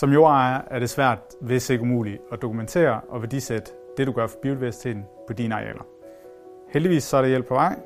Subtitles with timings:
[0.00, 4.26] Som jordejer er det svært, hvis ikke umuligt, at dokumentere og værdisætte det, du gør
[4.26, 5.86] for biodiversiteten på dine arealer.
[6.68, 7.78] Heldigvis så er der hjælp på vej,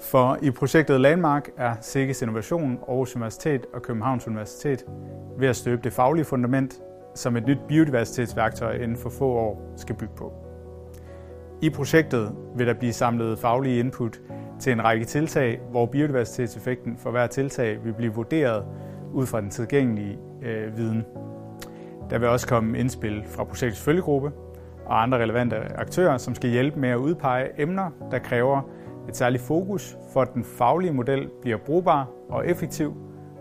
[0.00, 4.84] for i projektet Landmark er Sikkes Innovation, Aarhus Universitet og Københavns Universitet
[5.38, 6.80] ved at støbe det faglige fundament,
[7.14, 10.32] som et nyt biodiversitetsværktøj inden for få år skal bygge på.
[11.62, 14.20] I projektet vil der blive samlet faglige input
[14.60, 18.64] til en række tiltag, hvor biodiversitetseffekten for hver tiltag vil blive vurderet
[19.14, 21.04] ud fra den tilgængelige øh, viden.
[22.10, 24.32] Der vil også komme indspil fra projektets følgegruppe
[24.86, 28.60] og andre relevante aktører, som skal hjælpe med at udpege emner, der kræver
[29.08, 32.94] et særligt fokus, for at den faglige model bliver brugbar og effektiv,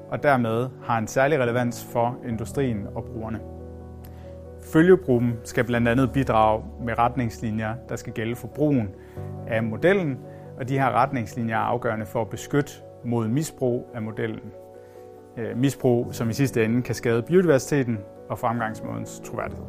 [0.09, 3.39] og dermed har en særlig relevans for industrien og brugerne.
[4.73, 8.89] Følgegruppen skal blandt andet bidrage med retningslinjer, der skal gælde for brugen
[9.47, 10.17] af modellen,
[10.57, 12.71] og de her retningslinjer er afgørende for at beskytte
[13.03, 14.51] mod misbrug af modellen.
[15.37, 19.65] Øh, misbrug, som i sidste ende kan skade biodiversiteten og fremgangsmådens troværdighed.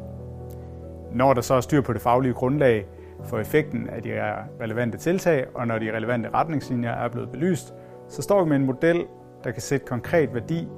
[1.13, 2.87] Når der så er styr på det faglige grundlag
[3.25, 4.11] for effekten af de
[4.61, 7.75] relevante tiltag, og når de relevante retningslinjer er blevet belyst,
[8.09, 9.05] så står vi med en model,
[9.45, 10.69] der kan sætte konkret værdi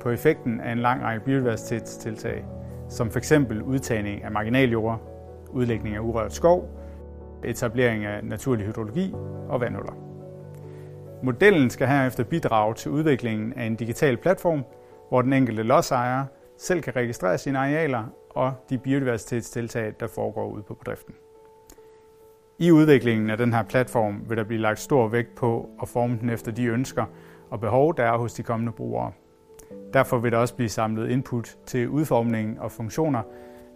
[0.00, 2.44] på effekten af en lang række biodiversitetstiltag,
[2.88, 3.32] som f.eks.
[3.64, 5.00] udtagning af marginaljord,
[5.50, 6.68] udlægning af urørt skov,
[7.44, 9.14] etablering af naturlig hydrologi
[9.48, 10.13] og vandhuller.
[11.24, 14.64] Modellen skal herefter bidrage til udviklingen af en digital platform,
[15.08, 16.24] hvor den enkelte lodsejer
[16.58, 21.14] selv kan registrere sine arealer og de biodiversitetstiltag, der foregår ude på bedriften.
[22.58, 26.18] I udviklingen af den her platform vil der blive lagt stor vægt på at forme
[26.20, 27.04] den efter de ønsker
[27.50, 29.12] og behov, der er hos de kommende brugere.
[29.92, 33.22] Derfor vil der også blive samlet input til udformningen og funktioner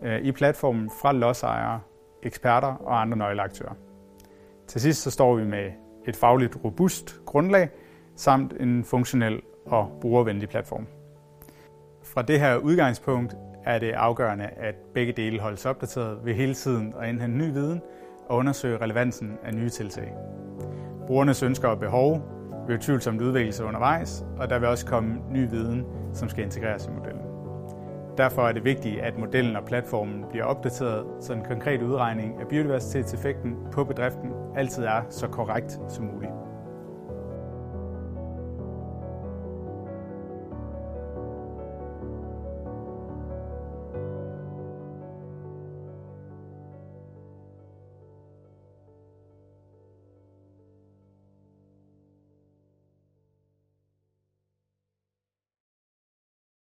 [0.02, 1.80] øh, i platformen fra lodsejere,
[2.22, 3.74] eksperter og andre nøgleaktører.
[4.66, 7.68] Til sidst så står vi med et fagligt robust grundlag
[8.16, 10.86] samt en funktionel og brugervenlig platform.
[12.02, 16.94] Fra det her udgangspunkt er det afgørende, at begge dele holdes opdateret ved hele tiden
[17.00, 17.82] at indhente ny viden
[18.28, 20.12] og undersøge relevansen af nye tiltag.
[21.06, 22.22] Brugernes ønsker og behov
[22.68, 26.86] vil tvivlsomt udvikle sig undervejs, og der vil også komme ny viden, som skal integreres
[26.86, 27.17] i modellen.
[28.18, 32.48] Derfor er det vigtigt, at modellen og platformen bliver opdateret, så en konkret udregning af
[32.48, 36.32] biodiversitetseffekten på bedriften altid er så korrekt som muligt.